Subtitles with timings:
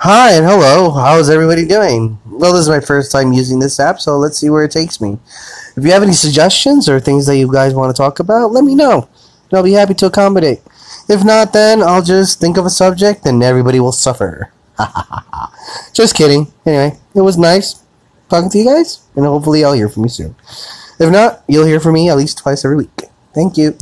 [0.00, 0.92] Hi and hello.
[0.92, 2.20] How's everybody doing?
[2.24, 5.00] Well, this is my first time using this app, so let's see where it takes
[5.00, 5.18] me.
[5.76, 8.62] If you have any suggestions or things that you guys want to talk about, let
[8.62, 9.08] me know.
[9.52, 10.60] I'll be happy to accommodate.
[11.08, 14.52] If not, then I'll just think of a subject and everybody will suffer.
[15.92, 16.52] just kidding.
[16.64, 17.82] Anyway, it was nice
[18.28, 20.36] talking to you guys, and hopefully I'll hear from you soon.
[21.00, 23.02] If not, you'll hear from me at least twice every week.
[23.34, 23.76] Thank you.